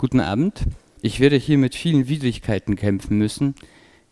[0.00, 0.60] Guten Abend.
[1.02, 3.56] Ich werde hier mit vielen Widrigkeiten kämpfen müssen.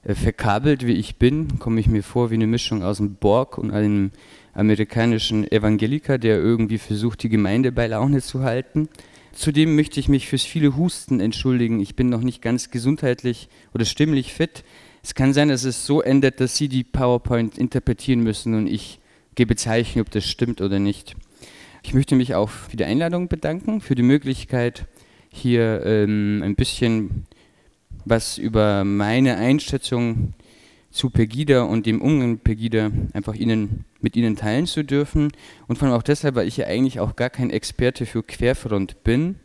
[0.03, 3.57] Äh, verkabelt wie ich bin, komme ich mir vor wie eine Mischung aus einem Borg
[3.57, 4.11] und einem
[4.53, 8.89] amerikanischen Evangeliker, der irgendwie versucht, die Gemeinde bei Laune zu halten.
[9.33, 11.79] Zudem möchte ich mich fürs viele Husten entschuldigen.
[11.79, 14.65] Ich bin noch nicht ganz gesundheitlich oder stimmlich fit.
[15.05, 18.99] Es kann sein, dass es so endet, dass Sie die PowerPoint interpretieren müssen und ich
[19.37, 21.15] gebe Zeichen, ob das stimmt oder nicht.
[21.85, 24.89] Ich möchte mich auch für die Einladung bedanken, für die Möglichkeit,
[25.37, 27.27] hier ähm, ein bisschen
[28.05, 30.35] was über meine Einschätzung
[30.91, 35.31] zu Pegida und dem Umgang mit Pegida einfach Ihnen, mit Ihnen teilen zu dürfen.
[35.69, 39.05] Und vor allem auch deshalb, weil ich ja eigentlich auch gar kein Experte für Querfront
[39.05, 39.37] bin,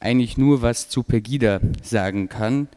[0.00, 2.68] eigentlich nur was zu Pegida sagen kann,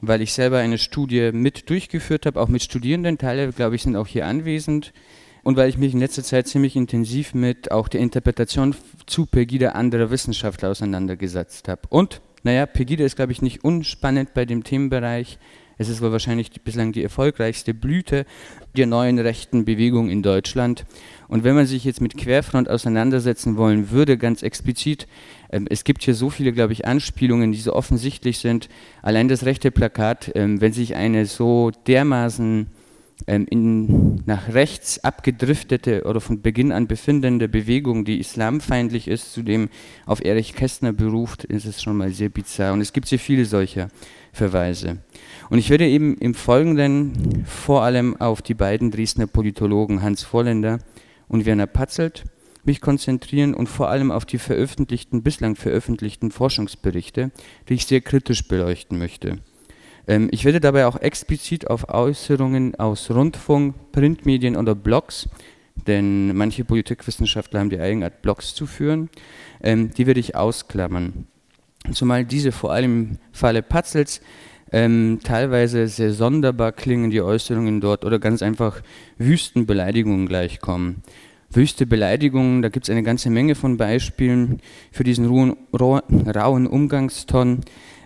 [0.00, 3.96] weil ich selber eine Studie mit durchgeführt habe, auch mit Studierenden, Teile, glaube ich, sind
[3.96, 4.92] auch hier anwesend.
[5.50, 8.72] Und weil ich mich in letzter Zeit ziemlich intensiv mit auch der Interpretation
[9.06, 11.80] zu Pegida anderer Wissenschaftler auseinandergesetzt habe.
[11.88, 15.40] Und naja, Pegida ist, glaube ich, nicht unspannend bei dem Themenbereich.
[15.76, 18.26] Es ist wohl wahrscheinlich bislang die erfolgreichste Blüte
[18.76, 20.86] der neuen rechten Bewegung in Deutschland.
[21.26, 25.08] Und wenn man sich jetzt mit Querfront auseinandersetzen wollen würde, ganz explizit,
[25.50, 28.68] ähm, es gibt hier so viele, glaube ich, Anspielungen, die so offensichtlich sind.
[29.02, 32.68] Allein das rechte Plakat, ähm, wenn sich eine so dermaßen
[33.26, 39.68] in, nach rechts abgedriftete oder von Beginn an befindende Bewegung, die islamfeindlich ist, zudem
[40.06, 42.72] auf Erich Kästner beruft, ist es schon mal sehr bizarr.
[42.72, 43.88] Und es gibt sehr viele solcher
[44.32, 44.98] Verweise.
[45.48, 50.78] Und ich werde eben im Folgenden vor allem auf die beiden Dresdner Politologen Hans Vorländer
[51.28, 52.24] und Werner Patzelt
[52.64, 57.30] mich konzentrieren und vor allem auf die veröffentlichten, bislang veröffentlichten Forschungsberichte,
[57.68, 59.38] die ich sehr kritisch beleuchten möchte.
[60.06, 65.28] Ähm, ich werde dabei auch explizit auf Äußerungen aus Rundfunk, Printmedien oder Blogs,
[65.86, 69.10] denn manche Politikwissenschaftler haben die Eigenart, Blogs zu führen,
[69.62, 71.26] ähm, die werde ich ausklammern.
[71.92, 74.20] Zumal diese vor allem im Falle Patzels
[74.72, 78.82] ähm, teilweise sehr sonderbar klingen, die Äußerungen dort, oder ganz einfach
[79.18, 81.02] Wüstenbeleidigungen gleichkommen.
[81.52, 84.60] Wüste Beleidigungen, da gibt es eine ganze Menge von Beispielen
[84.92, 87.60] für diesen rauen Umgangston.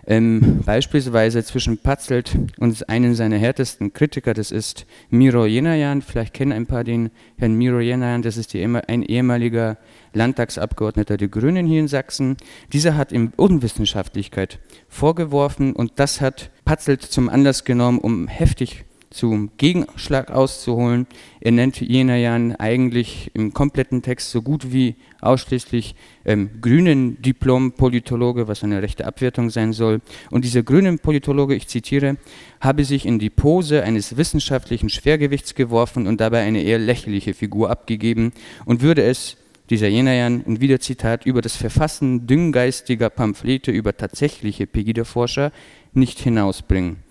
[0.07, 6.03] Ähm, beispielsweise zwischen Patzelt und einem seiner härtesten Kritiker, das ist Miro Jenayan.
[6.03, 9.77] Vielleicht kennen ein paar den Herrn Miro Jenayan, das ist die, ein ehemaliger
[10.13, 12.37] Landtagsabgeordneter der Grünen hier in Sachsen.
[12.71, 19.51] Dieser hat ihm Unwissenschaftlichkeit vorgeworfen und das hat Patzelt zum Anlass genommen, um heftig zum
[19.57, 21.07] Gegenschlag auszuholen.
[21.39, 25.95] Er nennt Jenayan eigentlich im kompletten Text so gut wie ausschließlich
[26.25, 30.01] ähm, grünen Diplom-Politologe, was eine rechte Abwertung sein soll.
[30.31, 32.17] Und dieser grünen Politologe, ich zitiere,
[32.59, 37.69] habe sich in die Pose eines wissenschaftlichen Schwergewichts geworfen und dabei eine eher lächerliche Figur
[37.69, 38.31] abgegeben
[38.65, 39.37] und würde es
[39.69, 45.51] dieser Jenayan, und wieder Zitat, über das Verfassen dünngeistiger Pamphlete über tatsächliche Pegida-Forscher
[45.93, 47.04] nicht hinausbringen.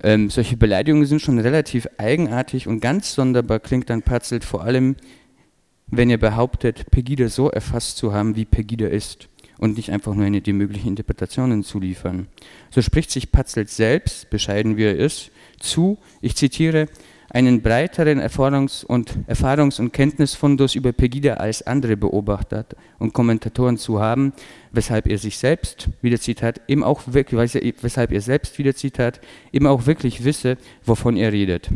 [0.00, 4.96] Ähm, solche Beleidigungen sind schon relativ eigenartig und ganz sonderbar klingt dann Patzelt vor allem,
[5.86, 10.24] wenn er behauptet, Pegida so erfasst zu haben, wie Pegida ist und nicht einfach nur
[10.24, 12.26] eine die möglichen Interpretationen zu liefern.
[12.70, 15.30] So spricht sich Patzelt selbst, bescheiden wie er ist,
[15.60, 16.88] zu, ich zitiere,
[17.32, 22.66] einen breiteren Erfahrungs- und, Erfahrungs und Kenntnisfundus über Pegida als andere Beobachter
[22.98, 24.34] und Kommentatoren zu haben,
[24.70, 29.66] weshalb er sich selbst, wieder Zitat, eben auch wirklich, weshalb er selbst, wieder Zitat, eben
[29.66, 31.70] auch wirklich wisse, wovon er redet.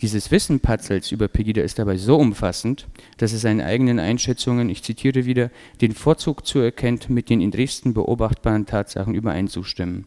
[0.00, 2.88] Dieses Wissen Patzels über Pegida ist dabei so umfassend,
[3.18, 5.50] dass er seinen eigenen Einschätzungen, ich zitiere wieder,
[5.80, 10.06] den Vorzug zuerkennt, mit den in Dresden beobachtbaren Tatsachen übereinzustimmen.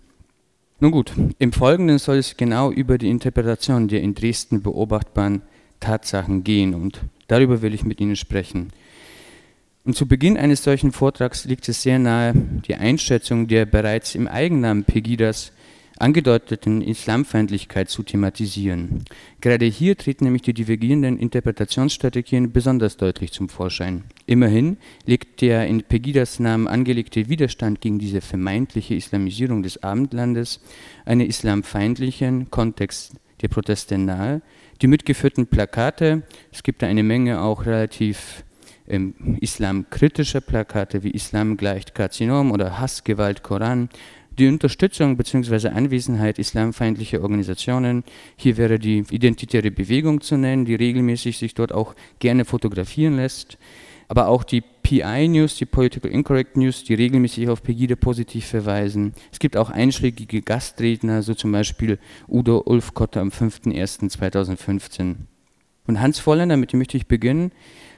[0.81, 5.43] Nun gut, im Folgenden soll es genau über die Interpretation der in Dresden beobachtbaren
[5.79, 8.69] Tatsachen gehen und darüber will ich mit Ihnen sprechen.
[9.85, 12.33] Und zu Beginn eines solchen Vortrags liegt es sehr nahe,
[12.67, 15.51] die Einschätzung der bereits im Eigennamen Pegidas
[16.01, 19.05] angedeuteten Islamfeindlichkeit zu thematisieren.
[19.39, 24.03] Gerade hier treten nämlich die divergierenden Interpretationsstrategien besonders deutlich zum Vorschein.
[24.25, 30.59] Immerhin legt der in Pegidas Namen angelegte Widerstand gegen diese vermeintliche Islamisierung des Abendlandes
[31.05, 34.41] einen islamfeindlichen Kontext der Proteste nahe.
[34.81, 38.43] Die mitgeführten Plakate, es gibt da eine Menge auch relativ
[38.87, 43.89] ähm, islamkritischer Plakate wie Islam gleicht Karzinom oder Hassgewalt Koran,
[44.37, 45.69] die Unterstützung bzw.
[45.69, 48.03] Anwesenheit islamfeindlicher Organisationen,
[48.35, 53.57] hier wäre die Identitäre Bewegung zu nennen, die regelmäßig sich dort auch gerne fotografieren lässt,
[54.07, 59.13] aber auch die PI-News, die Political Incorrect News, die regelmäßig auf Pegida positiv verweisen.
[59.31, 65.15] Es gibt auch einschlägige Gastredner, so zum Beispiel Udo Ulfkotter am 5.01.2015.
[65.87, 67.51] Und Hans Volländer, mit dem möchte ich beginnen,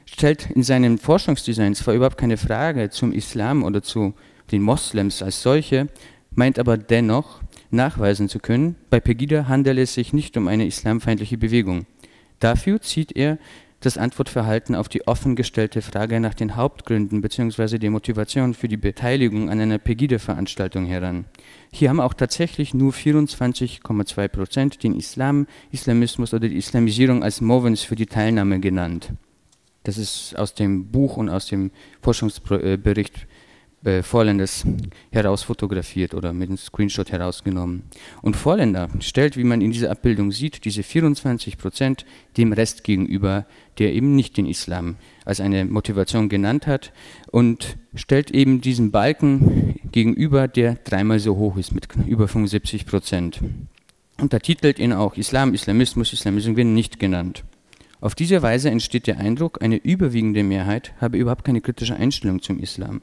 [0.06, 4.14] stellt in seinen Forschungsdesigns zwar überhaupt keine Frage zum Islam oder zu
[4.52, 5.88] den Moslems als solche,
[6.36, 7.42] meint aber dennoch
[7.72, 11.86] nachweisen zu können, bei Pegida handele es sich nicht um eine islamfeindliche Bewegung.
[12.40, 13.38] Dafür zieht er
[13.86, 17.78] das Antwortverhalten auf die offen gestellte Frage nach den Hauptgründen bzw.
[17.78, 21.26] der Motivation für die Beteiligung an einer Pegida-Veranstaltung heran.
[21.72, 27.82] Hier haben auch tatsächlich nur 24,2 Prozent den Islam, Islamismus oder die Islamisierung als Movens
[27.82, 29.12] für die Teilnahme genannt.
[29.84, 31.72] Das ist aus dem Buch und aus dem
[32.02, 33.28] Forschungsbericht
[33.84, 34.66] äh, Vorländers
[35.12, 37.84] herausfotografiert oder mit einem Screenshot herausgenommen.
[38.22, 42.06] Und Vorländer stellt, wie man in dieser Abbildung sieht, diese 24 Prozent
[42.38, 43.46] dem Rest gegenüber,
[43.80, 44.96] der eben nicht den Islam
[45.26, 46.94] als eine Motivation genannt hat
[47.32, 53.40] und stellt eben diesen Balken gegenüber, der dreimal so hoch ist mit über 75 Prozent.
[54.20, 57.44] Untertitelt ihn auch Islam, Islamismus, Islamismus werden nicht genannt.
[58.00, 62.60] Auf diese Weise entsteht der Eindruck, eine überwiegende Mehrheit habe überhaupt keine kritische Einstellung zum
[62.60, 63.02] Islam.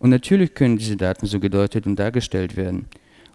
[0.00, 2.86] Und natürlich können diese Daten so gedeutet und dargestellt werden.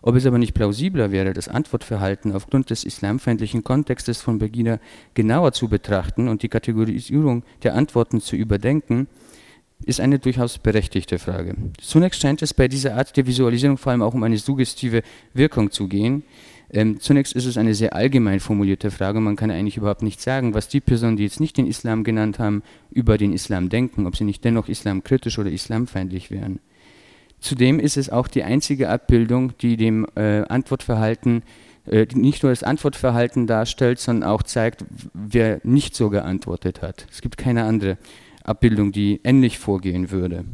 [0.02, 4.80] Ob es aber nicht plausibler wäre, das Antwortverhalten aufgrund des islamfeindlichen Kontextes von Begina
[5.14, 9.08] genauer zu betrachten und die Kategorisierung der Antworten zu überdenken,
[9.86, 11.56] ist eine durchaus berechtigte Frage.
[11.80, 15.72] Zunächst scheint es bei dieser Art der Visualisierung vor allem auch um eine suggestive Wirkung
[15.72, 16.24] zu gehen,
[16.74, 19.20] ähm, zunächst ist es eine sehr allgemein formulierte Frage.
[19.20, 22.40] Man kann eigentlich überhaupt nicht sagen, was die Personen, die jetzt nicht den Islam genannt
[22.40, 26.60] haben, über den Islam denken, ob sie nicht dennoch islamkritisch oder islamfeindlich wären.
[27.40, 31.44] Zudem ist es auch die einzige Abbildung, die dem äh, Antwortverhalten
[31.86, 37.06] äh, nicht nur das Antwortverhalten darstellt, sondern auch zeigt, wer nicht so geantwortet hat.
[37.12, 37.98] Es gibt keine andere
[38.44, 40.46] Abbildung, die ähnlich vorgehen würde.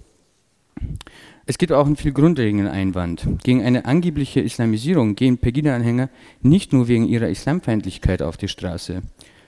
[1.49, 3.27] Es gibt auch einen viel grundlegenden Einwand.
[3.41, 6.09] Gegen eine angebliche Islamisierung gehen Pegida-Anhänger
[6.43, 9.01] nicht nur wegen ihrer Islamfeindlichkeit auf die Straße,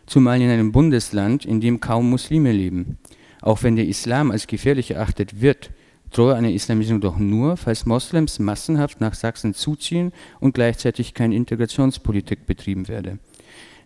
[0.07, 2.97] zumal in einem Bundesland, in dem kaum Muslime leben.
[3.39, 5.69] Auch wenn der Islam als gefährlich erachtet wird,
[6.09, 12.47] drohe eine Islamisierung doch nur, falls Moslems massenhaft nach Sachsen zuziehen und gleichzeitig keine Integrationspolitik
[12.47, 13.19] betrieben werde.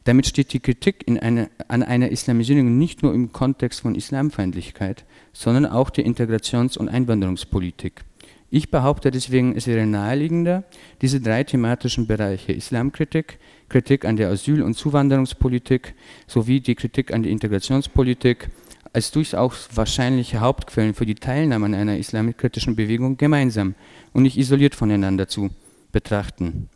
[0.05, 5.03] Damit steht die Kritik eine, an einer Islamisierung nicht nur im Kontext von Islamfeindlichkeit,
[5.35, 8.05] sondern auch der Integrations- und Einwanderungspolitik.
[8.49, 10.63] Ich behaupte deswegen, es wäre naheliegender,
[11.01, 13.37] diese drei thematischen Bereiche Islamkritik,
[13.67, 15.93] Kritik an der Asyl- und Zuwanderungspolitik
[16.25, 18.49] sowie die Kritik an der Integrationspolitik
[18.93, 23.75] als durchaus wahrscheinliche Hauptquellen für die Teilnahme an einer islamikkritischen Bewegung gemeinsam
[24.13, 25.49] und nicht isoliert voneinander zu
[25.91, 26.69] betrachten.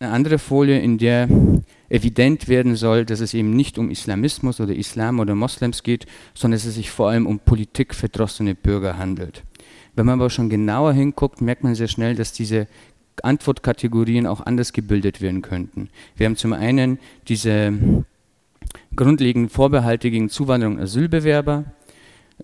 [0.00, 1.28] Eine andere Folie, in der
[1.88, 6.58] evident werden soll, dass es eben nicht um Islamismus oder Islam oder Moslems geht, sondern
[6.58, 9.44] dass es sich vor allem um politikverdrossene Bürger handelt.
[9.94, 12.66] Wenn man aber schon genauer hinguckt, merkt man sehr schnell, dass diese
[13.22, 15.88] Antwortkategorien auch anders gebildet werden könnten.
[16.16, 16.98] Wir haben zum einen
[17.28, 17.72] diese
[18.96, 21.64] grundlegenden Vorbehalte gegen Zuwanderung und Asylbewerber.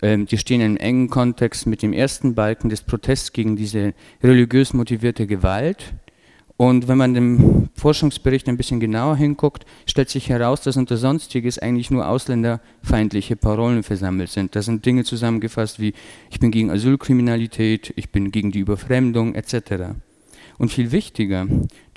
[0.01, 3.93] Ähm, die stehen in engen Kontext mit dem ersten Balken des Protests gegen diese
[4.23, 5.93] religiös motivierte Gewalt.
[6.61, 11.57] Und wenn man dem Forschungsbericht ein bisschen genauer hinguckt, stellt sich heraus, dass unter Sonstiges
[11.57, 14.55] eigentlich nur ausländerfeindliche Parolen versammelt sind.
[14.55, 15.95] Da sind Dinge zusammengefasst wie
[16.29, 19.95] ich bin gegen Asylkriminalität, ich bin gegen die Überfremdung etc.
[20.59, 21.47] Und viel wichtiger,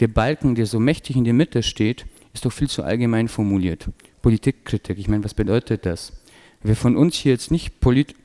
[0.01, 3.91] der Balken, der so mächtig in der Mitte steht, ist doch viel zu allgemein formuliert.
[4.23, 6.15] Politikkritik, ich meine, was bedeutet das?
[6.63, 7.75] Wer von uns hier jetzt nicht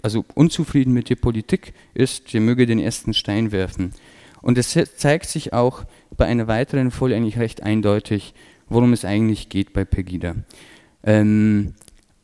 [0.02, 3.92] also unzufrieden mit der Politik ist, der möge den ersten Stein werfen.
[4.42, 5.84] Und es zeigt sich auch
[6.16, 8.34] bei einer weiteren Folie eigentlich recht eindeutig,
[8.68, 10.36] worum es eigentlich geht bei Pegida.
[11.04, 11.74] Ähm,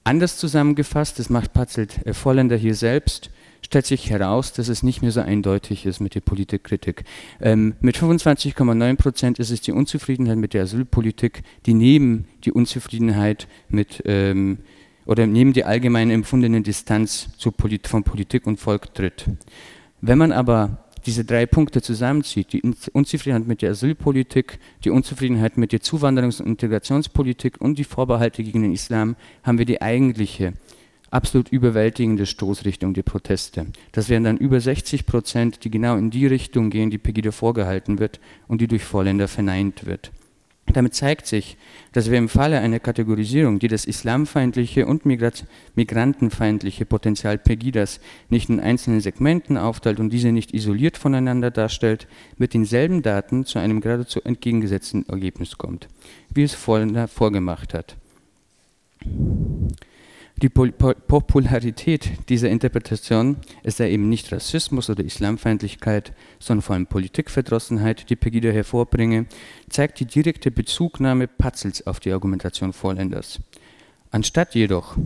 [0.04, 5.02] anders zusammengefasst, das macht Patzelt äh, Volländer hier selbst, stellt sich heraus, dass es nicht
[5.02, 7.04] mehr so eindeutig ist mit der Politikkritik.
[7.42, 13.48] Ähm, mit 25,9 Prozent ist es die Unzufriedenheit mit der Asylpolitik, die neben die Unzufriedenheit
[13.70, 14.60] mit ähm,
[15.06, 19.26] oder neben die allgemein empfundene Distanz Polit von Politik und Volk tritt.
[20.02, 22.62] Wenn man aber diese drei Punkte zusammenzieht, die
[22.94, 28.64] Unzufriedenheit mit der Asylpolitik, die Unzufriedenheit mit der Zuwanderungs- und Integrationspolitik und die Vorbehalte gegen
[28.64, 30.54] den Islam, haben wir die eigentliche,
[31.12, 33.68] absolut überwältigende Stoßrichtung der Proteste.
[33.92, 38.00] Das wären dann über 60 Prozent, die genau in die Richtung gehen, die Pegida vorgehalten
[38.00, 40.12] wird und die durch Vorländer verneint wird.
[40.76, 41.56] Damit zeigt sich,
[41.94, 48.60] dass wir im Falle einer Kategorisierung, die das islamfeindliche und migrantenfeindliche Potenzial Pegidas nicht in
[48.60, 54.22] einzelnen Segmenten aufteilt und diese nicht isoliert voneinander darstellt, mit denselben Daten zu einem geradezu
[54.22, 55.88] entgegengesetzten Ergebnis kommt,
[56.34, 57.96] wie es Vollender vorgemacht hat.
[60.42, 68.10] Die Popularität dieser Interpretation, es sei eben nicht Rassismus oder Islamfeindlichkeit, sondern vor allem Politikverdrossenheit,
[68.10, 69.28] die Pegida hervorbringe,
[69.70, 73.40] zeigt die direkte Bezugnahme Patzels auf die Argumentation Vorländers.
[74.12, 74.98] Anstatt jedoch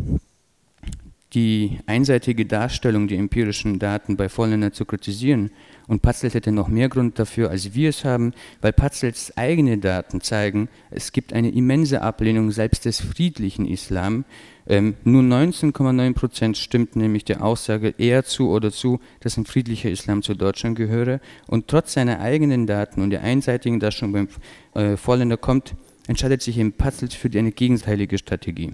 [1.34, 5.52] die einseitige Darstellung der empirischen Daten bei Vorländern zu kritisieren.
[5.88, 10.22] Und Patzelt hätte noch mehr Grund dafür, als wir es haben, weil Patzelts eigene Daten
[10.22, 14.26] zeigen, es gibt eine immense Ablehnung selbst des friedlichen Islam.
[14.70, 19.90] Ähm, nur 19,9 Prozent stimmt nämlich der Aussage eher zu oder zu, dass ein friedlicher
[19.90, 21.20] Islam zu Deutschland gehöre.
[21.48, 24.28] Und trotz seiner eigenen Daten und der einseitigen Darstellung beim
[24.76, 25.76] äh, Vorländer kommt,
[26.08, 28.72] entscheidet sich eben Patzelt für eine gegenteilige Strategie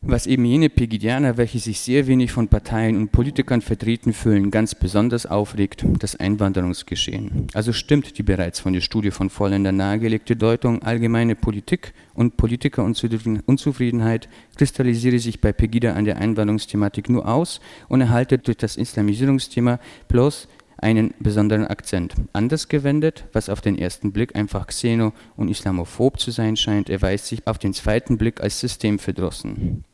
[0.00, 4.74] was eben jene Pegidianer, welche sich sehr wenig von Parteien und Politikern vertreten fühlen, ganz
[4.74, 7.48] besonders aufregt, das Einwanderungsgeschehen.
[7.52, 14.28] Also stimmt die bereits von der Studie von Vorländer nahegelegte Deutung, allgemeine Politik und Politikerunzufriedenheit
[14.56, 19.78] kristallisiere sich bei Pegida an der Einwanderungsthematik nur aus und erhalte durch das Islamisierungsthema
[20.08, 22.14] bloß einen besonderen Akzent.
[22.32, 27.26] Anders gewendet, was auf den ersten Blick einfach xeno- und islamophob zu sein scheint, erweist
[27.26, 29.84] sich auf den zweiten Blick als systemverdrossen.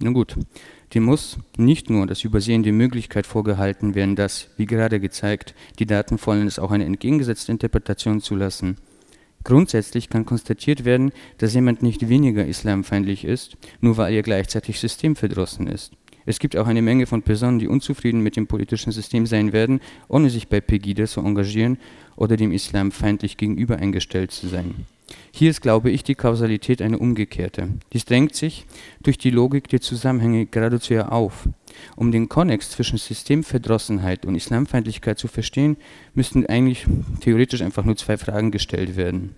[0.00, 0.36] Nun gut,
[0.94, 5.86] dem muss nicht nur das Übersehen der Möglichkeit vorgehalten werden, dass, wie gerade gezeigt, die
[5.86, 8.76] Daten vollends auch eine entgegengesetzte Interpretation zulassen.
[9.44, 15.66] Grundsätzlich kann konstatiert werden, dass jemand nicht weniger islamfeindlich ist, nur weil er gleichzeitig systemverdrossen
[15.66, 15.92] ist.
[16.24, 19.80] Es gibt auch eine Menge von Personen, die unzufrieden mit dem politischen System sein werden,
[20.08, 21.78] ohne sich bei Pegida zu engagieren
[22.14, 24.86] oder dem Islam feindlich gegenüber eingestellt zu sein.
[25.32, 27.68] Hier ist, glaube ich, die Kausalität eine umgekehrte.
[27.92, 28.66] Dies drängt sich
[29.02, 31.48] durch die Logik der Zusammenhänge geradezu auf.
[31.96, 35.76] Um den Konnex zwischen Systemverdrossenheit und Islamfeindlichkeit zu verstehen,
[36.14, 36.86] müssten eigentlich
[37.20, 39.36] theoretisch einfach nur zwei Fragen gestellt werden.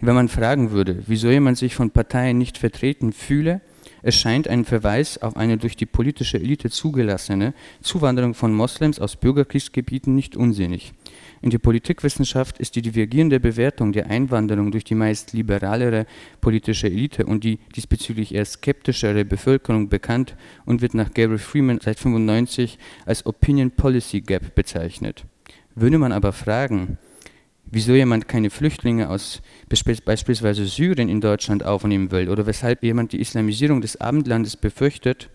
[0.00, 3.60] Wenn man fragen würde, wieso jemand sich von Parteien nicht vertreten fühle,
[4.02, 9.14] es scheint ein Verweis auf eine durch die politische Elite zugelassene Zuwanderung von Moslems aus
[9.14, 10.92] Bürgerkriegsgebieten nicht unsinnig.
[11.42, 16.06] In der Politikwissenschaft ist die divergierende Bewertung der Einwanderung durch die meist liberalere
[16.40, 21.98] politische Elite und die diesbezüglich eher skeptischere Bevölkerung bekannt und wird nach Gary Freeman seit
[21.98, 25.24] 1995 als Opinion Policy Gap bezeichnet.
[25.74, 26.98] Würde man aber fragen,
[27.66, 33.20] wieso jemand keine Flüchtlinge aus beispielsweise Syrien in Deutschland aufnehmen will oder weshalb jemand die
[33.20, 35.28] Islamisierung des Abendlandes befürchtet,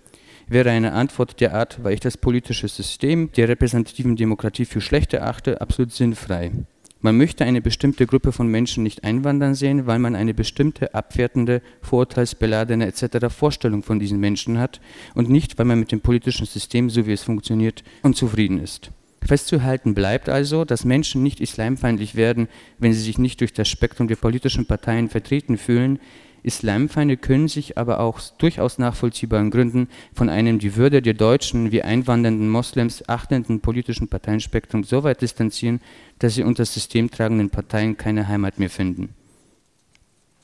[0.47, 5.13] wäre eine Antwort der Art, weil ich das politische System der repräsentativen Demokratie für schlecht
[5.13, 6.51] erachte, absolut sinnfrei.
[6.99, 11.61] Man möchte eine bestimmte Gruppe von Menschen nicht einwandern sehen, weil man eine bestimmte abwertende,
[11.81, 13.27] vorurteilsbeladene etc.
[13.29, 14.81] Vorstellung von diesen Menschen hat
[15.13, 18.91] und nicht, weil man mit dem politischen System, so wie es funktioniert, unzufrieden ist.
[19.23, 22.47] Festzuhalten bleibt also, dass Menschen nicht islamfeindlich werden,
[22.79, 25.99] wenn sie sich nicht durch das Spektrum der politischen Parteien vertreten fühlen,
[26.47, 31.83] Islamfeinde können sich aber auch durchaus nachvollziehbaren Gründen von einem die Würde der Deutschen wie
[31.83, 35.81] einwandernden Moslems achtenden politischen Parteienspektrum so weit distanzieren,
[36.19, 39.09] dass sie unter systemtragenden Parteien keine Heimat mehr finden.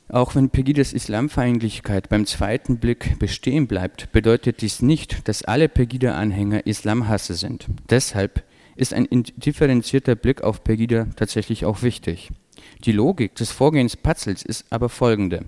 [0.09, 6.67] Auch wenn Pegidas Islamfeindlichkeit beim zweiten Blick bestehen bleibt, bedeutet dies nicht, dass alle Pegida-Anhänger
[6.67, 7.67] Islamhasser sind.
[7.89, 8.43] Deshalb
[8.75, 12.29] ist ein differenzierter Blick auf Pegida tatsächlich auch wichtig.
[12.85, 15.45] Die Logik des Vorgehens Patzels ist aber folgende.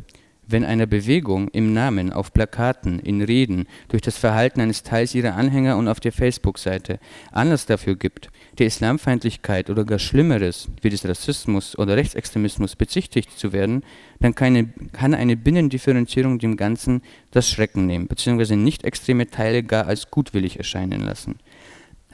[0.48, 5.36] Wenn eine Bewegung im Namen, auf Plakaten, in Reden, durch das Verhalten eines Teils ihrer
[5.36, 7.00] Anhänger und auf der Facebook-Seite
[7.32, 13.54] Anlass dafür gibt, der Islamfeindlichkeit oder gar Schlimmeres, wie des Rassismus oder Rechtsextremismus bezichtigt zu
[13.54, 13.84] werden,
[14.20, 19.64] dann kann eine, kann eine Binnendifferenzierung dem Ganzen das Schrecken nehmen, beziehungsweise nicht extreme Teile
[19.64, 21.40] gar als gutwillig erscheinen lassen.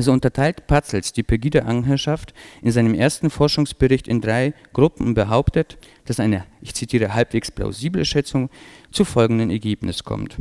[0.01, 6.20] So unterteilt Patzels die Pegida-Anhängerschaft in seinem ersten Forschungsbericht in drei Gruppen und behauptet, dass
[6.20, 8.50] eine, ich zitiere, halbwegs plausible Schätzung
[8.91, 10.38] zu folgendem Ergebnis kommt.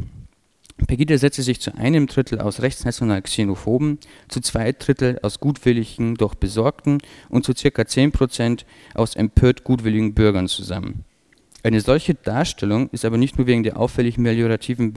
[0.87, 3.99] Pegida setze sich zu einem Drittel aus rechtsnational Xenophoben,
[4.29, 8.65] zu zwei Drittel aus gutwilligen, doch besorgten und zu zehn Prozent
[8.95, 11.05] aus empört gutwilligen Bürgern zusammen.
[11.63, 14.95] Eine solche Darstellung ist aber nicht nur wegen der auffällig meliorativen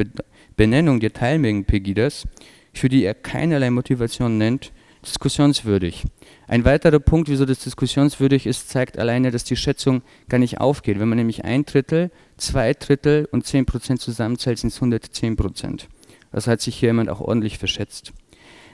[0.55, 2.25] Benennung der Teilmengen Pegidas,
[2.73, 4.71] für die er keinerlei Motivation nennt,
[5.05, 6.03] diskussionswürdig.
[6.47, 10.99] Ein weiterer Punkt, wieso das diskussionswürdig ist, zeigt alleine, dass die Schätzung gar nicht aufgeht.
[10.99, 15.87] Wenn man nämlich ein Drittel, zwei Drittel und zehn Prozent zusammenzählt, sind es 110 Prozent.
[16.31, 18.13] Das hat sich hier jemand auch ordentlich verschätzt.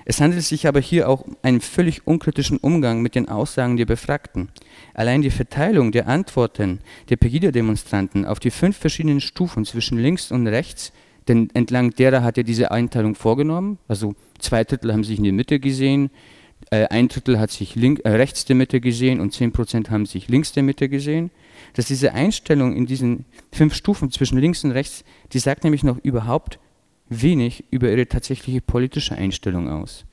[0.06, 3.86] Es handelt sich aber hier auch um einen völlig unkritischen Umgang mit den Aussagen der
[3.86, 4.50] Befragten.
[4.94, 6.80] Allein die Verteilung der Antworten
[7.10, 10.94] der Pegida-Demonstranten auf die fünf verschiedenen Stufen zwischen links und rechts
[11.30, 13.78] denn entlang derer hat er diese Einteilung vorgenommen.
[13.88, 16.10] Also zwei Drittel haben sich in die Mitte gesehen,
[16.72, 20.06] äh, ein Drittel hat sich link, äh, rechts der Mitte gesehen und zehn Prozent haben
[20.06, 21.32] sich links der Mitte gesehen.
[21.74, 25.98] Dass diese Einstellung in diesen fünf Stufen zwischen links und rechts, die sagt nämlich noch
[26.04, 26.60] überhaupt
[27.08, 30.06] wenig über ihre tatsächliche politische Einstellung aus.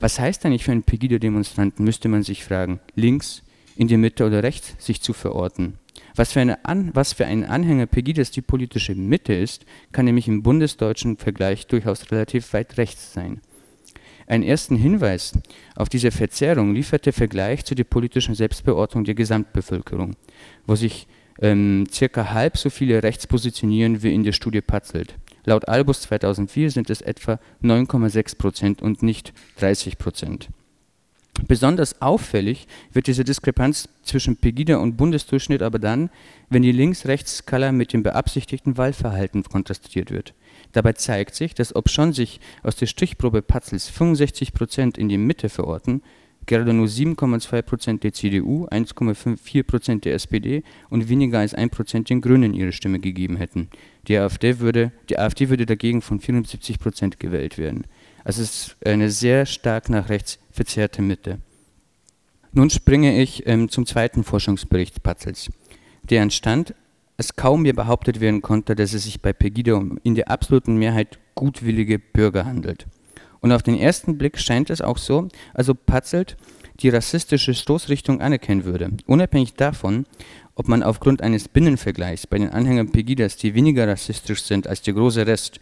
[0.00, 3.42] Was heißt eigentlich für einen Pegida-Demonstranten, müsste man sich fragen, links,
[3.76, 5.78] in die Mitte oder rechts sich zu verorten?
[6.16, 10.28] Was für, eine An was für einen Anhänger Pegidas die politische Mitte ist, kann nämlich
[10.28, 13.40] im bundesdeutschen Vergleich durchaus relativ weit rechts sein.
[14.26, 15.32] Einen ersten Hinweis
[15.74, 20.14] auf diese Verzerrung liefert der Vergleich zu der politischen Selbstbeordnung der Gesamtbevölkerung,
[20.66, 21.08] wo sich
[21.40, 25.16] ähm, circa halb so viele rechts positionieren wie in der Studie Patzelt.
[25.44, 30.48] Laut Albus 2004 sind es etwa 9,6 Prozent und nicht 30 Prozent.
[31.46, 36.10] Besonders auffällig wird diese Diskrepanz zwischen Pegida und Bundesdurchschnitt aber dann,
[36.48, 40.34] wenn die Links-Rechts-Skala mit dem beabsichtigten Wahlverhalten kontrastiert wird.
[40.72, 45.48] Dabei zeigt sich, dass obschon sich aus der Stichprobe Patzels 65 Prozent in die Mitte
[45.48, 46.02] verorten,
[46.46, 52.10] gerade nur 7,2 Prozent der CDU, 1,54 Prozent der SPD und weniger als 1 Prozent
[52.10, 53.68] den Grünen ihre Stimme gegeben hätten.
[54.08, 57.84] Die AfD würde, die AfD würde dagegen von 74 Prozent gewählt werden.
[58.24, 61.38] Also es ist eine sehr stark nach rechts verzerrte Mitte.
[62.52, 65.50] Nun springe ich ähm, zum zweiten Forschungsbericht Patzels.
[66.02, 66.74] Der entstand,
[67.16, 70.76] als kaum mehr behauptet werden konnte, dass es sich bei Pegida um in der absoluten
[70.76, 72.86] Mehrheit gutwillige Bürger handelt.
[73.40, 76.36] Und auf den ersten Blick scheint es auch so, als ob Patzelt
[76.80, 80.06] die rassistische Stoßrichtung anerkennen würde, unabhängig davon,
[80.54, 84.94] ob man aufgrund eines Binnenvergleichs bei den Anhängern Pegidas, die weniger rassistisch sind als der
[84.94, 85.60] große Rest,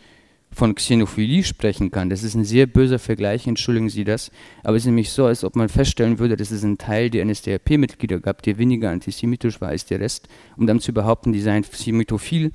[0.59, 2.11] von Xenophilie sprechen kann.
[2.11, 4.33] Das ist ein sehr böser Vergleich, entschuldigen Sie das.
[4.65, 7.25] Aber es ist nämlich so, als ob man feststellen würde, dass es einen Teil der
[7.25, 11.63] NSDAP-Mitglieder gab, der weniger antisemitisch war als der Rest, um dann zu behaupten, die seien
[11.63, 12.51] semitophil.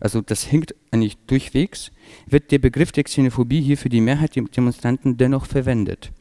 [0.00, 1.92] Also das hinkt eigentlich durchwegs.
[2.26, 6.12] Wird der Begriff der Xenophobie hier für die Mehrheit der Demonstranten dennoch verwendet.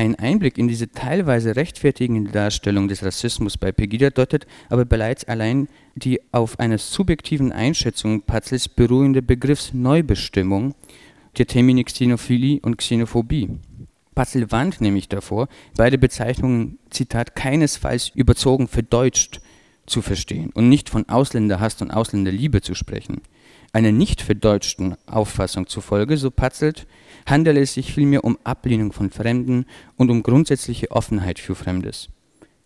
[0.00, 5.68] Ein Einblick in diese teilweise rechtfertigende Darstellung des Rassismus bei Pegida deutet aber bereits allein
[5.94, 10.74] die auf einer subjektiven Einschätzung Patzels beruhende Begriffsneubestimmung
[11.36, 13.50] der Termini Xenophilie und Xenophobie.
[14.14, 19.42] Patzel warnt nämlich davor, beide Bezeichnungen, Zitat, keinesfalls überzogen verdeutscht
[19.84, 23.20] zu verstehen und nicht von Ausländerhass und Ausländerliebe zu sprechen.
[23.72, 26.88] Einer nicht verdeutschten Auffassung zufolge, so Patzelt,
[27.26, 29.64] handele es sich vielmehr um Ablehnung von Fremden
[29.96, 32.08] und um grundsätzliche Offenheit für Fremdes.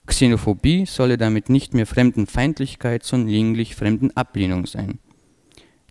[0.07, 4.99] Xenophobie solle damit nicht mehr Fremdenfeindlichkeit, sondern lediglich Fremdenablehnung sein.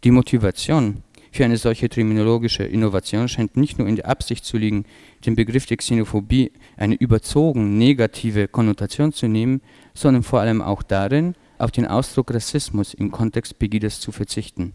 [0.03, 4.85] Die Motivation für eine solche terminologische Innovation scheint nicht nur in der Absicht zu liegen,
[5.25, 9.61] dem Begriff der Xenophobie eine überzogen negative Konnotation zu nehmen,
[9.93, 14.73] sondern vor allem auch darin, auf den Ausdruck Rassismus im Kontext Pegidas zu verzichten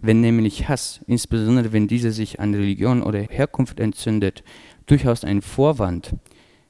[0.00, 4.44] wenn nämlich Hass, insbesondere wenn dieser sich an Religion oder Herkunft entzündet,
[4.86, 6.14] durchaus einen Vorwand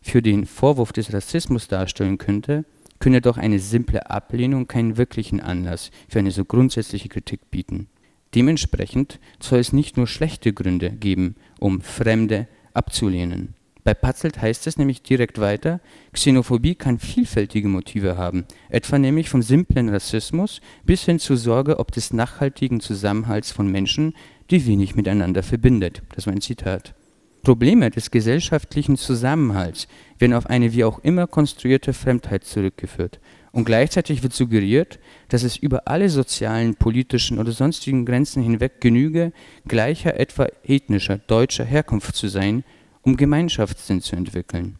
[0.01, 2.65] für den Vorwurf des Rassismus darstellen könnte,
[2.99, 7.89] könne doch eine simple Ablehnung keinen wirklichen Anlass für eine so grundsätzliche Kritik bieten.
[8.35, 13.56] Dementsprechend soll es nicht nur schlechte Gründe geben, um Fremde abzulehnen.
[13.87, 15.79] Bei Patzelt heißt es nämlich direkt weiter,
[16.12, 21.92] Xenophobie kann vielfältige Motive haben, etwa nämlich vom simplen Rassismus bis hin zur Sorge ob
[21.92, 24.14] des nachhaltigen Zusammenhalts von Menschen,
[24.51, 26.03] die wenig miteinander verbindet.
[26.16, 26.96] Das war ein Zitat.
[27.44, 29.87] Probleme des gesellschaftlichen Zusammenhalts
[30.18, 33.20] werden auf eine wie auch immer konstruierte Fremdheit zurückgeführt.
[33.53, 39.33] Und gleichzeitig wird suggeriert, dass es über alle sozialen, politischen oder sonstigen Grenzen hinweg genüge,
[39.68, 42.64] gleicher, etwa ethnischer, deutscher Herkunft zu sein,
[43.07, 44.79] um Gemeinschaftssinn zu entwickeln.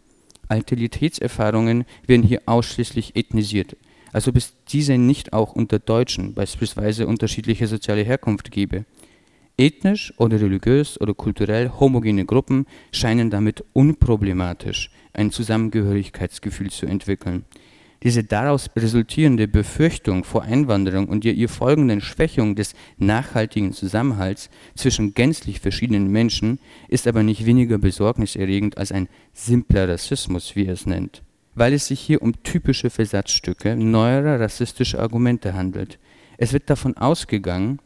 [0.49, 3.77] Altilitätserfahrungen werden hier ausschließlich ethnisiert,
[4.13, 8.85] als ob es diese nicht auch unter Deutschen beispielsweise unterschiedliche soziale Herkunft gäbe.
[9.57, 17.45] Ethnisch oder religiös oder kulturell homogene Gruppen scheinen damit unproblematisch ein Zusammengehörigkeitsgefühl zu entwickeln
[18.07, 25.13] diese daraus resultierende Befürchtung vor Einwanderung und der ihr folgenden Schwächung des nachhaltigen Zusammenhalts zwischen
[25.13, 30.87] gänzlich verschiedenen Menschen ist aber nicht weniger besorgniserregend als ein simpler Rassismus, wie er es
[30.87, 31.25] nennt,
[31.57, 35.99] weil es sich hier um typische Versatzstücke neuerer rassistischer Argumente handelt.
[36.39, 37.81] Es wird davon ausgegangen,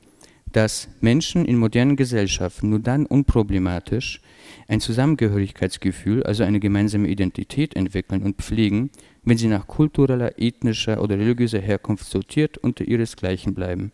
[0.53, 4.21] dass Menschen in modernen Gesellschaften nur dann unproblematisch
[4.69, 8.91] ein Zusammengehörigkeitsgefühl, also eine gemeinsame Identität entwickeln und pflegen,
[9.23, 13.93] wenn sie nach kultureller, ethnischer oder religiöser Herkunft sortiert unter ihresgleichen bleiben.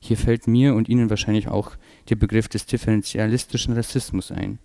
[0.00, 1.72] Hier fällt mir und Ihnen wahrscheinlich auch
[2.08, 4.58] der Begriff des differenzialistischen Rassismus ein.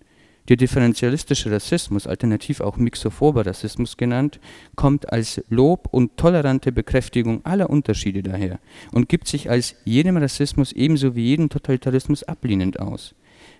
[0.48, 4.40] Der differenzialistische Rassismus, alternativ auch mixophober Rassismus genannt,
[4.74, 8.58] kommt als Lob und tolerante Bekräftigung aller Unterschiede daher
[8.90, 13.14] und gibt sich als jedem Rassismus ebenso wie jedem Totalitarismus ablehnend aus.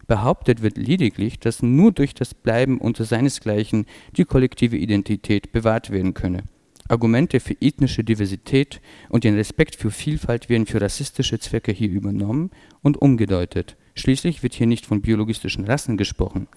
[0.07, 3.87] Behauptet wird lediglich, dass nur durch das Bleiben unter seinesgleichen
[4.17, 6.45] die kollektive Identität bewahrt werden könne.
[6.89, 12.51] Argumente für ethnische Diversität und den Respekt für Vielfalt werden für rassistische Zwecke hier übernommen
[12.83, 13.77] und umgedeutet.
[13.95, 16.49] Schließlich wird hier nicht von biologistischen Rassen gesprochen,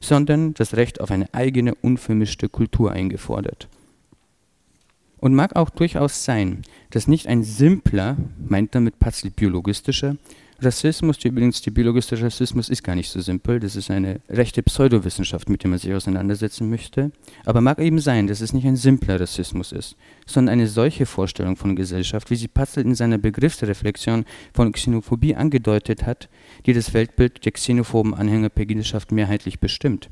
[0.00, 3.68] sondern das Recht auf eine eigene, unvermischte Kultur eingefordert.
[5.18, 10.16] Und mag auch durchaus sein, dass nicht ein simpler, meint damit Patzl biologistischer,
[10.64, 14.62] Rassismus, die übrigens die biologische Rassismus ist gar nicht so simpel, das ist eine rechte
[14.62, 17.10] Pseudowissenschaft, mit der man sich auseinandersetzen möchte.
[17.44, 19.96] Aber mag eben sein, dass es nicht ein simpler Rassismus ist,
[20.26, 26.06] sondern eine solche Vorstellung von Gesellschaft, wie sie Patzelt in seiner Begriffsreflexion von Xenophobie angedeutet
[26.06, 26.28] hat,
[26.66, 30.10] die das Weltbild der xenophoben Anhängerpegidischaft mehrheitlich bestimmt.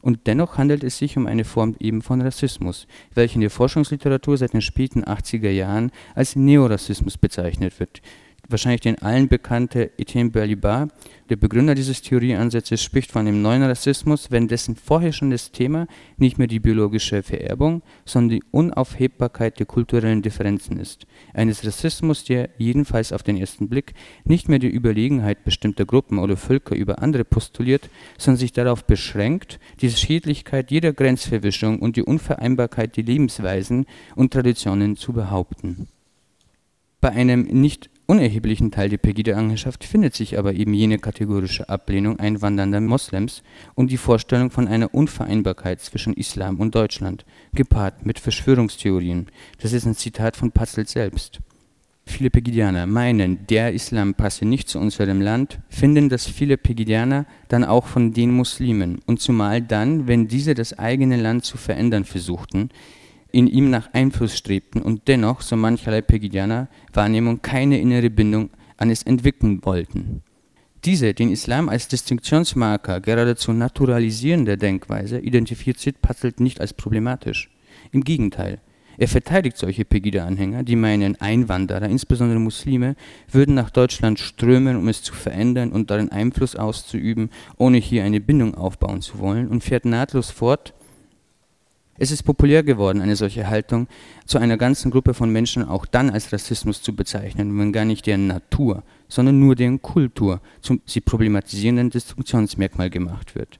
[0.00, 4.36] Und dennoch handelt es sich um eine Form eben von Rassismus, welche in der Forschungsliteratur
[4.36, 8.00] seit den späten 80er Jahren als Neorassismus bezeichnet wird,
[8.48, 10.88] wahrscheinlich den allen bekannte Etienne Balibar,
[11.28, 15.86] der Begründer dieses Theorieansatzes, spricht von einem neuen Rassismus, wenn dessen vorher schon das Thema
[16.16, 21.06] nicht mehr die biologische Vererbung, sondern die Unaufhebbarkeit der kulturellen Differenzen ist.
[21.34, 23.92] Eines Rassismus, der jedenfalls auf den ersten Blick
[24.24, 29.60] nicht mehr die Überlegenheit bestimmter Gruppen oder Völker über andere postuliert, sondern sich darauf beschränkt,
[29.80, 35.88] die Schädlichkeit jeder Grenzverwischung und die Unvereinbarkeit der Lebensweisen und Traditionen zu behaupten.
[37.00, 42.80] Bei einem nicht unerheblichen Teil der Pegida-Anhängerschaft findet sich aber eben jene kategorische Ablehnung einwandernder
[42.80, 43.42] Moslems
[43.74, 49.26] und die Vorstellung von einer Unvereinbarkeit zwischen Islam und Deutschland, gepaart mit Verschwörungstheorien.
[49.60, 51.40] Das ist ein Zitat von Patzelt selbst.
[52.06, 57.64] Viele Pegidianer meinen, der Islam passe nicht zu unserem Land, finden das viele Pegidianer dann
[57.64, 62.70] auch von den Muslimen und zumal dann, wenn diese das eigene Land zu verändern versuchten,
[63.32, 68.90] in ihm nach Einfluss strebten und dennoch, so mancherlei Pegidianer Wahrnehmung, keine innere Bindung an
[68.90, 70.22] es entwickeln wollten.
[70.84, 77.50] Diese den Islam als Distinktionsmarker geradezu naturalisierende Denkweise identifiziert Patzelt nicht als problematisch.
[77.90, 78.60] Im Gegenteil,
[78.96, 82.96] er verteidigt solche Pegida-Anhänger, die meinen, Einwanderer, insbesondere Muslime,
[83.30, 88.20] würden nach Deutschland strömen, um es zu verändern und darin Einfluss auszuüben, ohne hier eine
[88.20, 90.74] Bindung aufbauen zu wollen, und fährt nahtlos fort,
[91.98, 93.88] es ist populär geworden, eine solche Haltung
[94.24, 98.06] zu einer ganzen Gruppe von Menschen auch dann als Rassismus zu bezeichnen, wenn gar nicht
[98.06, 103.58] deren Natur, sondern nur deren Kultur zum sie problematisierenden Destruktionsmerkmal gemacht wird.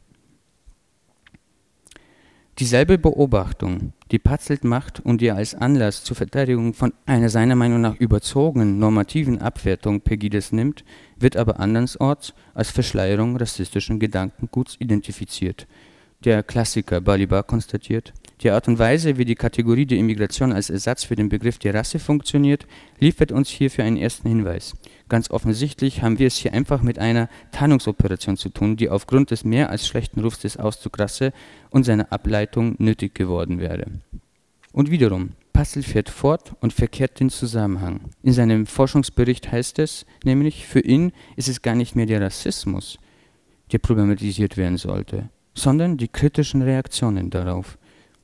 [2.59, 7.81] Dieselbe Beobachtung, die Patzelt macht und die als Anlass zur Verteidigung von einer seiner Meinung
[7.81, 10.85] nach überzogenen normativen Abwertung Pegides nimmt,
[11.21, 15.69] wird aber andernorts als Verschleierung rassistischen Gedankenguts identifiziert.
[16.25, 21.05] Der Klassiker Balibar konstatiert, die Art und Weise, wie die Kategorie der Immigration als Ersatz
[21.05, 22.67] für den Begriff der Rasse funktioniert,
[23.01, 24.75] liefert uns hierfür einen ersten Hinweis.
[25.09, 29.45] Ganz offensichtlich haben wir es hier einfach mit einer Tarnungsoperation zu tun, die aufgrund des
[29.45, 31.33] mehr als schlechten Rufs des Ausdruck Rasse
[31.71, 33.87] und seiner Ableitung nötig geworden wäre.
[34.73, 38.13] Und wiederum, Passel fährt fort und verkehrt den Zusammenhang.
[38.23, 42.99] In seinem Forschungsbericht heißt es nämlich, für ihn ist es gar nicht mehr der Rassismus,
[43.73, 47.77] der problematisiert werden sollte, sondern die kritischen Reaktionen darauf.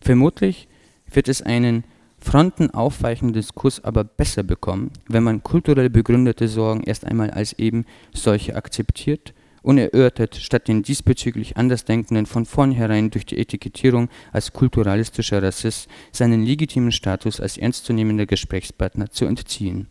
[0.05, 0.69] Vermutlich
[1.11, 1.83] wird es einen
[2.19, 8.55] frontenaufweichenden Diskurs aber besser bekommen, wenn man kulturell begründete Sorgen erst einmal als eben solche
[8.55, 15.89] akzeptiert und erörtert, statt den diesbezüglich Andersdenkenden von vornherein durch die Etikettierung als kulturalistischer Rassist
[16.13, 19.89] seinen legitimen Status als ernstzunehmender Gesprächspartner zu entziehen.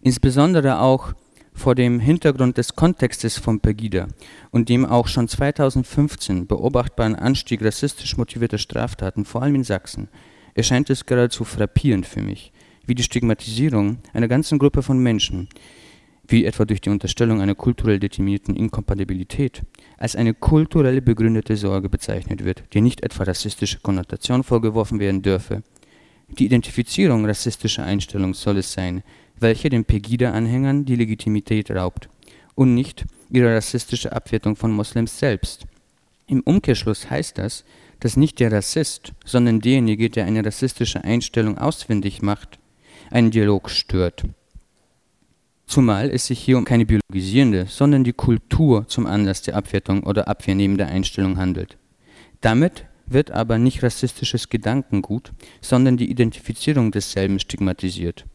[0.00, 1.12] Insbesondere auch
[1.52, 4.08] vor dem Hintergrund des Kontextes von Pegida
[4.50, 10.08] und dem auch schon 2015 beobachtbaren Anstieg rassistisch motivierter Straftaten, vor allem in Sachsen,
[10.54, 12.52] erscheint es geradezu frappierend für mich,
[12.86, 15.48] wie die Stigmatisierung einer ganzen Gruppe von Menschen,
[16.26, 19.62] wie etwa durch die Unterstellung einer kulturell determinierten Inkompatibilität,
[19.98, 25.62] als eine kulturell begründete Sorge bezeichnet wird, die nicht etwa rassistische Konnotation vorgeworfen werden dürfe.
[26.38, 29.02] Die Identifizierung rassistischer Einstellungen soll es sein,
[29.42, 32.08] welche den Pegida-Anhängern die Legitimität raubt
[32.54, 35.66] und nicht ihre rassistische Abwertung von Moslems selbst.
[36.26, 37.64] Im Umkehrschluss heißt das,
[38.00, 42.58] dass nicht der Rassist, sondern derjenige, der eine rassistische Einstellung ausfindig macht,
[43.10, 44.24] einen Dialog stört.
[45.66, 50.28] Zumal es sich hier um keine biologisierende, sondern die Kultur zum Anlass der Abwertung oder
[50.28, 51.78] abwehrnehmender Einstellung handelt.
[52.40, 58.26] Damit wird aber nicht rassistisches Gedankengut, sondern die Identifizierung desselben stigmatisiert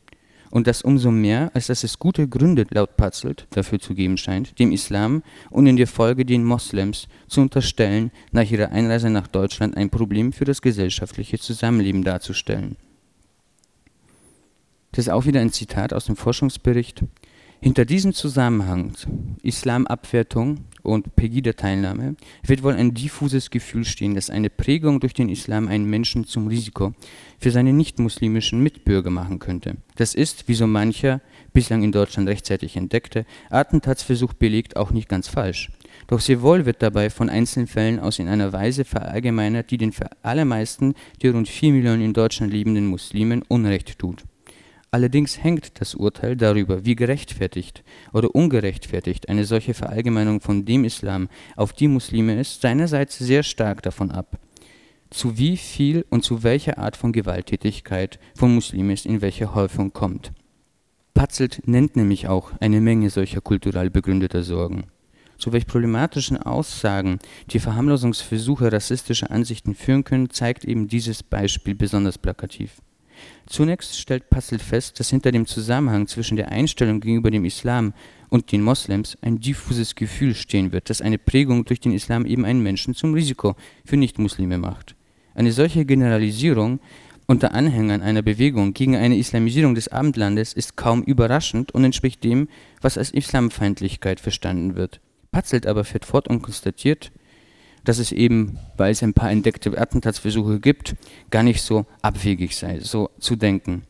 [0.51, 4.57] und das umso mehr, als dass es gute Gründe laut Patzelt dafür zu geben scheint,
[4.59, 9.77] dem Islam und in der Folge den Moslems zu unterstellen, nach ihrer Einreise nach Deutschland
[9.77, 12.77] ein Problem für das gesellschaftliche Zusammenleben darzustellen.
[14.91, 17.03] Das ist auch wieder ein Zitat aus dem Forschungsbericht.
[17.59, 18.93] Hinter diesem Zusammenhang
[19.41, 25.67] Islamabwertung und Pegida-Teilnahme wird wohl ein diffuses Gefühl stehen, dass eine Prägung durch den Islam
[25.67, 26.93] einen Menschen zum Risiko
[27.39, 29.77] für seine nicht-muslimischen Mitbürger machen könnte.
[29.95, 31.19] Das ist, wie so mancher
[31.51, 35.71] bislang in Deutschland rechtzeitig entdeckte, Attentatsversuch belegt auch nicht ganz falsch.
[36.05, 40.09] Doch sehr wohl wird dabei von Einzelfällen aus in einer Weise verallgemeinert, die den für
[40.21, 40.93] allermeisten
[41.23, 44.23] der rund vier Millionen in Deutschland lebenden Muslimen Unrecht tut.
[44.89, 51.27] Allerdings hängt das Urteil darüber, wie gerechtfertigt oder ungerechtfertigt eine solche Verallgemeinung von dem Islam
[51.55, 54.39] auf die Muslime ist, seinerseits sehr stark davon ab,
[55.09, 59.91] zu wie viel und zu welcher Art von Gewalttätigkeit von Muslimen es in welcher Häufung
[59.91, 60.31] kommt.
[61.13, 64.85] Patzelt nennt nämlich auch eine Menge solcher kulturell begründeter Sorgen
[65.37, 67.19] zu welch problematischen Aussagen
[67.51, 72.81] die Verharmlosungsversuche rassistischer Ansichten führen können, zeigt eben dieses Beispiel besonders plakativ.
[73.47, 77.93] Zunächst stellt Passel fest, dass hinter dem Zusammenhang zwischen der Einstellung gegenüber dem Islam
[78.29, 82.45] und den Moslems ein diffuses Gefühl stehen wird, dass eine Prägung durch den Islam eben
[82.45, 84.95] einen Menschen zum Risiko für Nichtmuslime macht.
[85.33, 86.79] Eine solche Generalisierung
[87.29, 92.47] unter Anhängern einer Bewegung gegen eine Islamisierung des Abendlandes ist kaum überraschend und entspricht dem,
[92.81, 95.01] was als Islamfeindlichkeit verstanden wird.
[95.31, 97.11] Patzelt aber fährt fort und konstatiert,
[97.87, 100.95] dass es eben, weil es ein paar entdeckte Attentatsversuche gibt,
[101.29, 103.83] gar nicht so abwegig sei, so zu denken.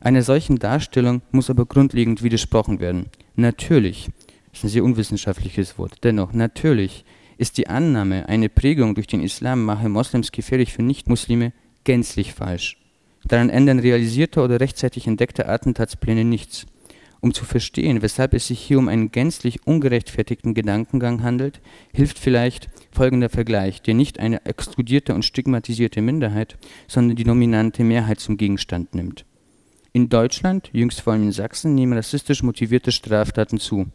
[0.00, 3.06] Einer solchen Darstellung muss aber grundlegend widersprochen werden.
[3.36, 4.10] Natürlich,
[4.50, 7.06] das ist ein sehr unwissenschaftliches Wort, dennoch, natürlich
[7.38, 11.52] ist die Annahme, eine Prägung durch den Islam mache Moslems gefährlich für Nichtmuslime,
[11.84, 12.76] gänzlich falsch.
[13.24, 16.66] Daran ändern realisierte oder rechtzeitig entdeckte Attentatspläne nichts.
[17.20, 21.60] Um zu verstehen, weshalb es sich hier um einen gänzlich ungerechtfertigten Gedankengang handelt,
[21.92, 26.58] hilft vielleicht folgender Vergleich, der nicht eine exkludierte und stigmatisierte Minderheit,
[26.88, 29.24] sondern die dominante Mehrheit zum Gegenstand nimmt
[29.98, 33.86] in Deutschland, jüngst vor allem in Sachsen, nehmen rassistisch motivierte Straftaten zu.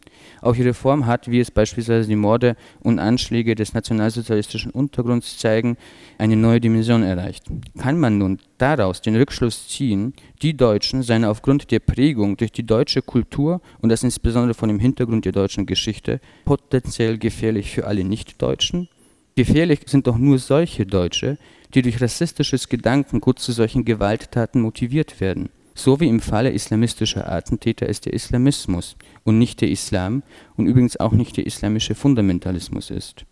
[0.42, 5.76] Auch ihre Form hat, wie es beispielsweise die Morde und Anschläge des nationalsozialistischen Untergrunds zeigen,
[6.18, 7.44] eine neue Dimension erreicht.
[7.78, 10.12] Kann man nun daraus den Rückschluss ziehen,
[10.42, 14.78] die Deutschen seien aufgrund der Prägung durch die deutsche Kultur und das insbesondere von dem
[14.78, 18.88] Hintergrund der deutschen Geschichte potenziell gefährlich für alle Nichtdeutschen?
[19.36, 21.38] Gefährlich sind doch nur solche Deutsche,
[21.74, 25.48] die durch rassistisches Gedankengut zu solchen Gewalttaten motiviert werden.
[25.74, 30.22] So wie im Falle islamistischer Attentäter es der Islamismus und nicht der Islam
[30.56, 33.26] und übrigens auch nicht der islamische Fundamentalismus ist.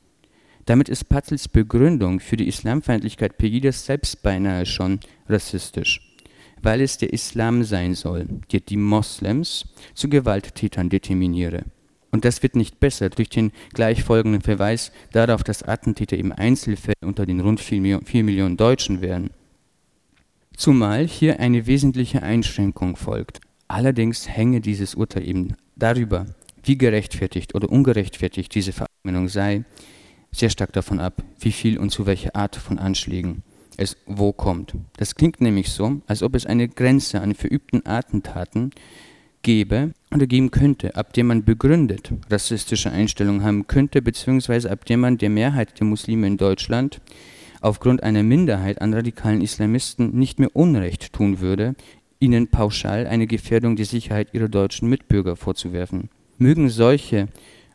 [0.66, 6.00] Damit ist Patzels Begründung für die Islamfeindlichkeit Pegidas selbst beinahe schon rassistisch,
[6.60, 11.64] weil es der Islam sein soll, der die Moslems zu Gewalttätern determiniere.
[12.12, 17.26] Und das wird nicht besser durch den gleichfolgenden Verweis darauf, dass Attentäter im Einzelfall unter
[17.26, 17.80] den rund vier
[18.22, 19.30] Millionen Deutschen wären
[20.56, 23.40] zumal hier eine wesentliche Einschränkung folgt.
[23.68, 26.26] Allerdings hänge dieses Urteil eben darüber,
[26.62, 29.64] wie gerechtfertigt oder ungerechtfertigt diese Verallgemeinung sei,
[30.30, 33.42] sehr stark davon ab, wie viel und zu welcher Art von Anschlägen
[33.76, 34.74] es wo kommt.
[34.98, 38.70] Das klingt nämlich so, als ob es eine Grenze an verübten Attentaten
[39.42, 44.96] gäbe oder geben könnte, ab der man begründet rassistische Einstellungen haben könnte, beziehungsweise ab der
[44.96, 47.00] man der Mehrheit der Muslime in Deutschland
[47.60, 51.74] aufgrund einer Minderheit an radikalen Islamisten nicht mehr Unrecht tun würde,
[52.18, 56.08] ihnen pauschal eine Gefährdung der Sicherheit ihrer deutschen Mitbürger vorzuwerfen.
[56.38, 57.28] Mögen solche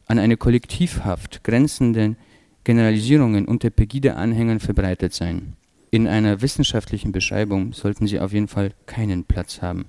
[0.08, 2.17] an eine Kollektivhaft grenzenden
[2.63, 5.53] Generalisierungen unter Pegida-Anhängern verbreitet sein.
[5.89, 9.86] In einer wissenschaftlichen Beschreibung sollten sie auf jeden Fall keinen Platz haben.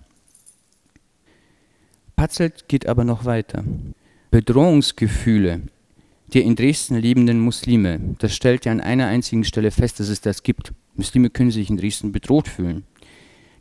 [2.18, 3.62] Patzelt geht aber noch weiter.
[4.32, 5.62] Bedrohungsgefühle
[6.34, 8.00] der in Dresden lebenden Muslime.
[8.18, 10.72] Das stellt ja an einer einzigen Stelle fest, dass es das gibt.
[10.94, 12.82] Muslime können sich in Dresden bedroht fühlen.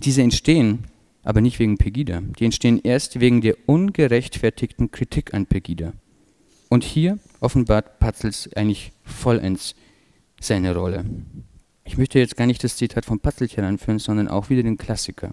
[0.03, 0.85] Diese entstehen
[1.23, 2.21] aber nicht wegen Pegida.
[2.39, 5.93] Die entstehen erst wegen der ungerechtfertigten Kritik an Pegida.
[6.67, 9.75] Und hier offenbart Patzels eigentlich vollends
[10.41, 11.05] seine Rolle.
[11.85, 15.31] Ich möchte jetzt gar nicht das Zitat von Patzl heranführen, sondern auch wieder den Klassiker.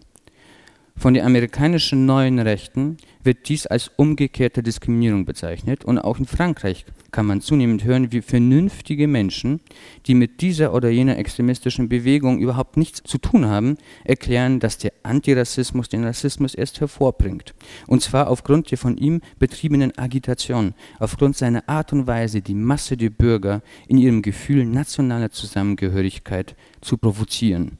[0.96, 6.86] Von den amerikanischen neuen Rechten wird dies als umgekehrte Diskriminierung bezeichnet und auch in Frankreich
[7.10, 9.60] kann man zunehmend hören, wie vernünftige Menschen,
[10.06, 14.92] die mit dieser oder jener extremistischen Bewegung überhaupt nichts zu tun haben, erklären, dass der
[15.02, 17.54] Antirassismus den Rassismus erst hervorbringt.
[17.86, 22.96] Und zwar aufgrund der von ihm betriebenen Agitation, aufgrund seiner Art und Weise, die Masse
[22.96, 27.78] der Bürger in ihrem Gefühl nationaler Zusammengehörigkeit zu provozieren.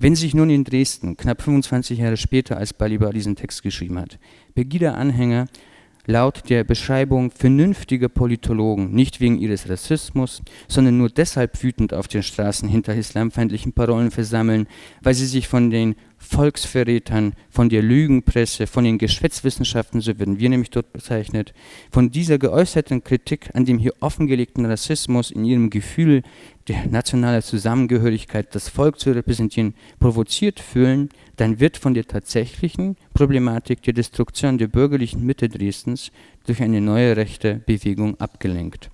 [0.00, 4.20] Wenn sich nun in Dresden, knapp 25 Jahre später, als Balibar diesen Text geschrieben hat,
[4.54, 5.46] Pegida-Anhänger
[6.06, 12.22] laut der Beschreibung vernünftige Politologen nicht wegen ihres Rassismus, sondern nur deshalb wütend auf den
[12.22, 14.68] Straßen hinter islamfeindlichen Parolen versammeln,
[15.02, 20.48] weil sie sich von den Volksverrätern, von der Lügenpresse, von den Geschwätzwissenschaften, so werden wir
[20.48, 21.54] nämlich dort bezeichnet,
[21.90, 26.22] von dieser geäußerten Kritik an dem hier offengelegten Rassismus in ihrem Gefühl
[26.66, 33.82] der nationalen Zusammengehörigkeit, das Volk zu repräsentieren, provoziert fühlen, dann wird von der tatsächlichen Problematik
[33.82, 36.10] der Destruktion der bürgerlichen Mitte Dresdens
[36.46, 38.90] durch eine neue rechte Bewegung abgelenkt.